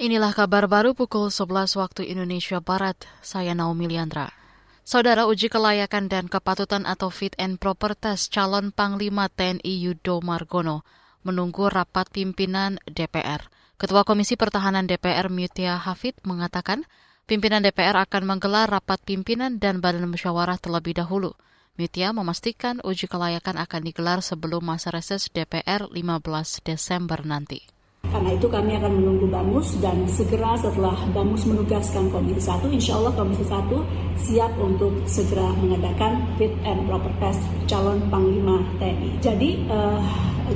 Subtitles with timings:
[0.00, 2.96] Inilah kabar baru pukul 11 waktu Indonesia Barat.
[3.20, 4.32] Saya Naomi Liandra.
[4.80, 10.88] Saudara uji kelayakan dan kepatutan atau fit and proper test calon Panglima TNI Yudo Margono
[11.20, 13.52] menunggu rapat pimpinan DPR.
[13.76, 16.88] Ketua Komisi Pertahanan DPR Mutia Hafid mengatakan
[17.28, 21.36] pimpinan DPR akan menggelar rapat pimpinan dan badan musyawarah terlebih dahulu.
[21.76, 27.68] Mutia memastikan uji kelayakan akan digelar sebelum masa reses DPR 15 Desember nanti.
[28.10, 33.14] Karena itu kami akan menunggu Bamus dan segera setelah Bamus menugaskan Komisi 1, insya Allah
[33.14, 33.70] Komisi 1
[34.18, 37.38] siap untuk segera mengadakan fit and proper test
[37.70, 39.10] calon Panglima TNI.
[39.22, 40.02] Jadi uh,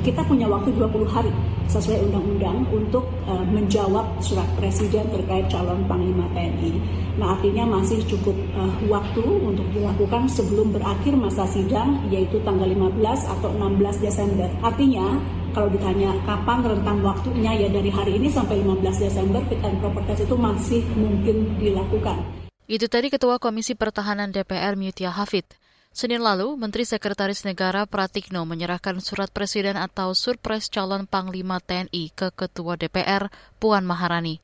[0.03, 1.31] kita punya waktu 20 hari
[1.71, 6.75] sesuai undang-undang untuk uh, menjawab surat presiden terkait calon Panglima TNI.
[7.15, 12.99] Nah artinya masih cukup uh, waktu untuk dilakukan sebelum berakhir masa sidang yaitu tanggal 15
[13.39, 14.51] atau 16 Desember.
[14.59, 15.17] Artinya
[15.55, 20.03] kalau ditanya kapan rentang waktunya ya dari hari ini sampai 15 Desember fit and proper
[20.03, 22.19] test itu masih mungkin dilakukan.
[22.67, 25.47] Itu tadi Ketua Komisi Pertahanan DPR Mutia Hafid.
[25.95, 32.35] Senin lalu, Menteri Sekretaris Negara Pratikno menyerahkan surat presiden atau surpres calon Panglima TNI ke
[32.35, 34.43] Ketua DPR Puan Maharani.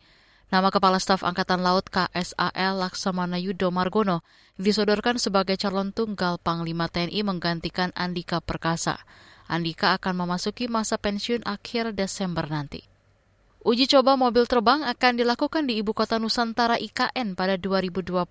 [0.52, 4.20] Nama Kepala Staf Angkatan Laut KSAL Laksamana Yudo Margono
[4.60, 9.00] disodorkan sebagai calon tunggal Panglima TNI menggantikan Andika Perkasa.
[9.48, 12.84] Andika akan memasuki masa pensiun akhir Desember nanti.
[13.64, 18.28] Uji coba mobil terbang akan dilakukan di Ibu Kota Nusantara IKN pada 2024.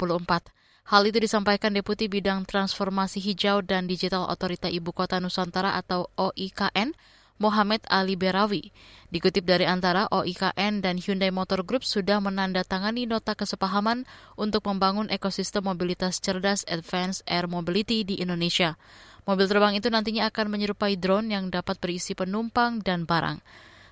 [0.93, 6.93] Hal itu disampaikan Deputi Bidang Transformasi Hijau dan Digital Otorita Ibu Kota Nusantara atau OIKN,
[7.41, 8.69] Mohamed Ali Berawi.
[9.09, 14.05] Dikutip dari antara OIKN dan Hyundai Motor Group sudah menandatangani nota kesepahaman
[14.37, 18.77] untuk membangun ekosistem mobilitas cerdas Advanced Air Mobility di Indonesia.
[19.25, 23.41] Mobil terbang itu nantinya akan menyerupai drone yang dapat berisi penumpang dan barang.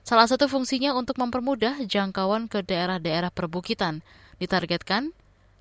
[0.04, 4.04] Salah satu fungsinya untuk mempermudah jangkauan ke daerah-daerah perbukitan.
[4.40, 5.12] Ditargetkan,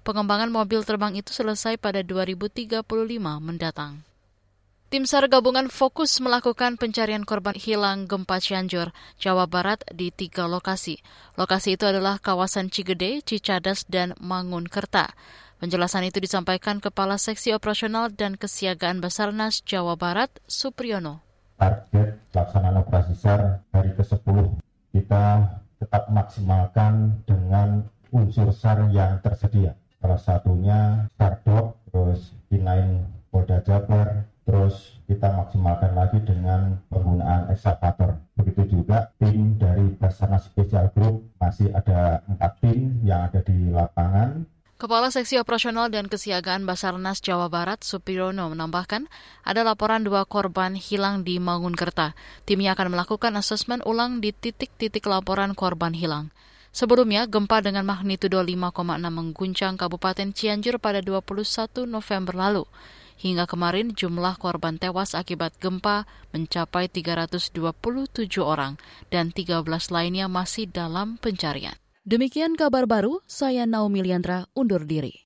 [0.07, 2.83] pengembangan mobil terbang itu selesai pada 2035
[3.43, 4.07] mendatang.
[4.87, 11.03] Tim SAR gabungan fokus melakukan pencarian korban hilang gempa Cianjur, Jawa Barat di tiga lokasi.
[11.35, 15.11] Lokasi itu adalah kawasan Cigede, Cicadas, dan Mangunkerta.
[15.59, 21.19] Penjelasan itu disampaikan Kepala Seksi Operasional dan Kesiagaan Basarnas Jawa Barat, Supriyono.
[21.59, 24.55] Target pelaksanaan operasi SAR hari ke-10
[24.95, 25.51] kita
[25.83, 27.83] tetap maksimalkan dengan
[28.15, 29.75] unsur SAR yang tersedia.
[29.99, 33.16] Salah satunya SARDOC, terus K9 Polda Jabar,
[35.47, 38.19] terus kita maksimalkan lagi dengan penggunaan ekskavator.
[38.35, 44.43] Begitu juga tim dari Basarnas Special Group masih ada empat tim yang ada di lapangan
[44.77, 49.09] Kepala Seksi Operasional dan Kesiagaan Basarnas Jawa Barat, Supirono, menambahkan
[49.41, 52.13] ada laporan dua korban hilang di Mangunkerta.
[52.45, 56.29] Timnya akan melakukan asesmen ulang di titik-titik laporan korban hilang.
[56.69, 62.69] Sebelumnya, gempa dengan magnitudo 5,6 mengguncang Kabupaten Cianjur pada 21 November lalu.
[63.17, 66.05] Hingga kemarin jumlah korban tewas akibat gempa
[66.37, 67.57] mencapai 327
[68.45, 68.77] orang
[69.09, 71.73] dan 13 lainnya masih dalam pencarian.
[72.05, 75.25] Demikian kabar baru, saya Naomi Liandra undur diri.